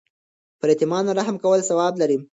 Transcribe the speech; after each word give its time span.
پر 0.59 0.67
یتیمانو 0.73 1.11
رحم 1.19 1.35
کول 1.43 1.59
ثواب 1.69 1.93
لري. 2.01 2.17